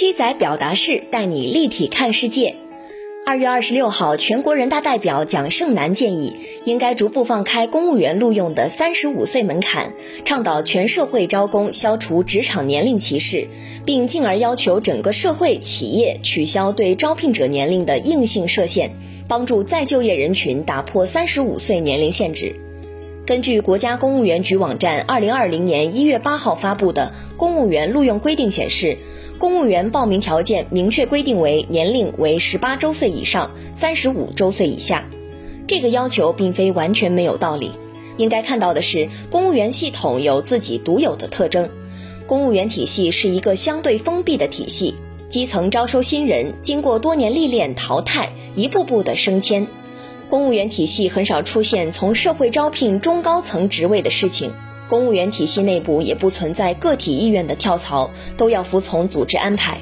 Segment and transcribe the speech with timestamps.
[0.00, 2.54] 七仔表达式带你立体看世界。
[3.26, 9.92] 二月二十六号，全国人大代表蒋胜男建议，应该逐步放开公务员录用的三十五岁门槛，
[10.24, 13.46] 倡导全社会招工，消除职场年龄歧视，
[13.84, 18.92] 并进而要求整个社会企业取消对招聘者年龄的硬性设限，
[19.28, 22.56] 帮助再就业人群打破三十五岁年龄限制。
[23.26, 28.96] 根据国家公务员局网站二零二零年一月八号发布的《公务员录用规定》显示，
[29.40, 35.08] 公务员报名条件明确规定为年龄为十八周岁以上，三十五周岁以下。
[35.66, 37.72] 这个要求并非完全没有道理。
[38.18, 41.70] 应该看到的是，公务员系统有自己独有的特征。
[42.26, 44.94] 公务员体系是一个相对封闭的体系，
[45.30, 49.66] 基层招收新人，经过多年历练淘汰，一步步的升迁。
[50.28, 54.52] 公务员体系很少出现从社会招聘中高层职位的事情，
[54.90, 59.78] 公务员体系内部也不存在个体意愿的跳槽，都要服从组织安排。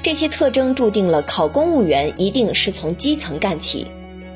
[0.00, 3.88] 这些特征注定了考公务员一定是从基层干起，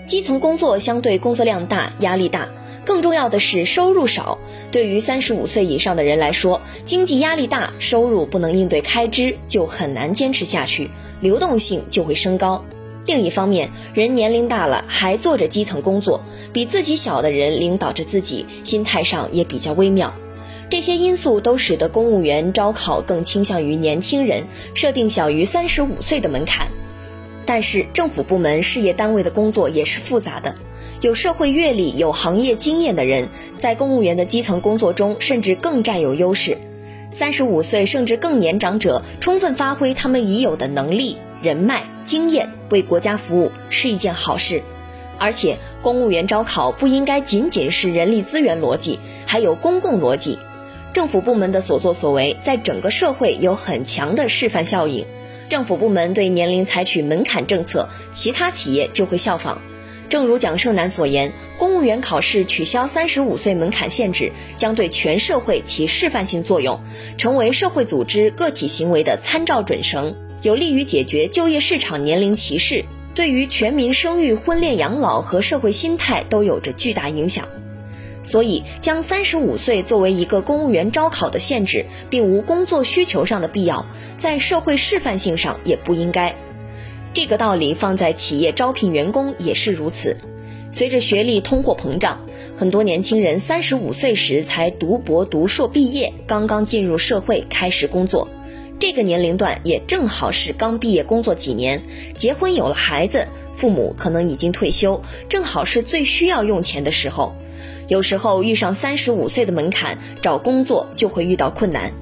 [0.07, 2.49] 基层工作相对工作量大、压力大，
[2.85, 4.39] 更重要的是收入少。
[4.73, 12.65] 对于三十五岁以上的人来说，经济压力大，收入不能应对开支，就很难坚持下去，流动性就会升高。
[13.09, 16.21] 另一方面，人年龄大了还做着基层工作，
[16.53, 20.15] 比自己小的人领导着自己，心态上也比较微妙。
[20.69, 26.69] 这些因素都使得公务员招考更倾向于年轻人，设定小于三十五岁的门槛。
[27.47, 30.55] 但是，政府部门、事业单位的工作也是复杂的，
[31.01, 36.59] 有社会阅历、有行业经验的人，在公务员的基层工作中甚至更占有优势。
[37.11, 41.17] 三十五岁甚至更年长者，充分发挥他们已有的能力。
[41.41, 44.63] 人脉、经验为国家服务是一件好事，
[45.19, 50.39] 而且公务员招考不应该仅仅是人力资源逻辑，还有公共逻辑。
[50.93, 55.07] 政府部门的所作所为，在整个社会有很强的示范效应。
[55.49, 59.61] 政府部门对年龄采取门槛政策，其他企业就会效仿。
[60.11, 66.81] 正如蒋胜男所言，公务员考试取消三十五岁门槛限制，将对全社会起示范性作用，
[67.19, 70.15] 成为社会组织个体行为的参照准绳。
[70.43, 72.85] 有利于解决就业市场年龄歧视，
[73.15, 77.47] 对于全民生育、婚恋、养老和社会心态都有着巨大影响。
[78.23, 86.37] 所以，将三十五岁作为一个公务员招考的限制，并无工作需求上的必要，在社会示范性上也不应该。
[87.15, 90.17] 这个道理放在企业招聘员工也是如此。
[90.71, 92.21] 随着学历通货膨胀，
[92.55, 98.29] 很多年轻人三十五岁时才读博、读硕毕业，刚刚进入社会开始工作。
[98.81, 101.83] 这个年龄段也正好是刚毕业工作几年，
[102.15, 107.35] 结婚有了孩子，父母可能已经退休，正好是最需要用钱的时候。
[107.89, 111.93] 有时候遇上三十五岁的门槛，找工作就会遇到困难。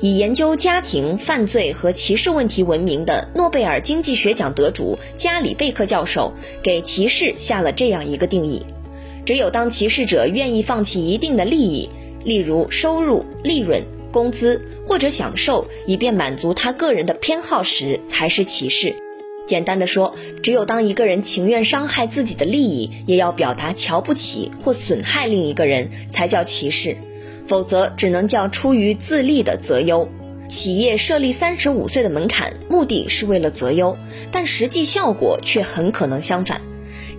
[0.00, 6.32] 以研究家庭犯罪和歧视问题闻名的诺贝尔经济学奖得主加里贝克教授，
[6.62, 8.64] 给歧视下了这样一个定义：
[9.24, 11.88] 只有当歧视者愿意放弃一定的利益，
[12.24, 13.84] 例如收入、利润。
[14.12, 18.94] 工资或者享受，以便满足他个人的偏好时，才是歧视。
[19.46, 26.96] 简单的说，只有当一个人情愿伤害自己的利益，也要表达瞧不起或损害另一个人，才叫歧视。
[27.46, 30.08] 否则，只能叫出于自利的择优。
[30.48, 33.96] 企业设立三十五岁的门槛，目的是为了择优，
[34.30, 36.60] 但实际效果却很可能相反。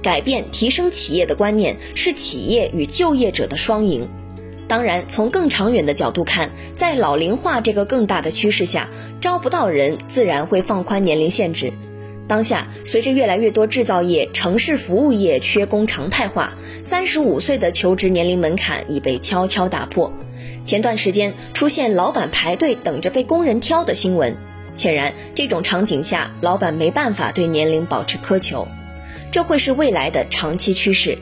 [0.02, 4.08] 改变、提升企业的观念，是企业与就业者的双赢。
[4.72, 8.90] 当然，从更长远的角度看，在老龄化这个更大的趋势下，
[9.20, 11.74] 招不到人，自然会放宽年龄限制。
[12.26, 16.54] 当下，随着越来越多制造业、城市服务业缺工常态化，
[16.86, 20.14] 三十五岁的求职年龄门槛已被悄悄打破。
[20.64, 24.38] 前段时间出现老板排队等着被工人挑的新闻，
[24.74, 28.66] 显然这种场景下，老板没办法对年龄保持苛求，
[29.34, 31.18] 这会是未来的长期趋势。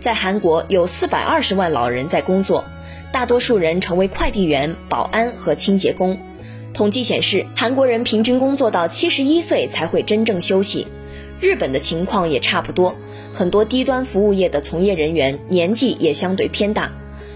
[0.00, 2.64] 在韩国，有四百二十万老人在工作。
[3.12, 6.18] 大多数人成为快递员、保安和清洁工。
[6.72, 10.86] 统计显示，韩国人平均工作到七十一岁才会真正休息。
[11.38, 12.96] 日本的情况也差不多，
[13.32, 16.92] 很多低端服务业的从业人员年纪也相对偏大。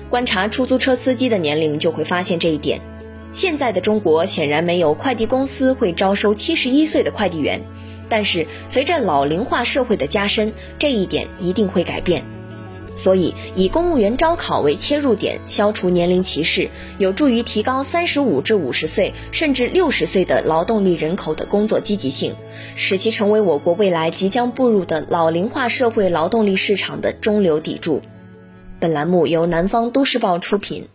[0.08, 2.80] 观察出租车司机的年龄，就会发现这一点。
[3.32, 7.60] 现在的中国显然没有快递公司会招收七十一岁的快递员，
[8.08, 12.24] 但是随着老龄化社会的加深，这一点一定会改变。
[12.94, 22.34] 所以，以公务员招考为切入点，消除年龄歧视，有助于提高三十五至五十岁甚至六十岁的劳动力人口的工作积极性，
[22.76, 28.00] 使其成为我国未来即将步入的老龄化社会劳动力市场的中流砥柱。
[28.78, 30.88] 本栏目由南方都市报出品。